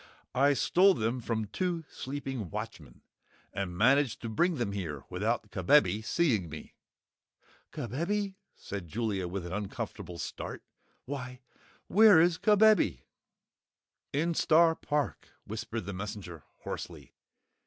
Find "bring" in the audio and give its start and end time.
4.29-4.55